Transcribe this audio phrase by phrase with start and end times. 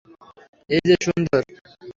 [0.69, 1.41] এই যে, সুন্দর।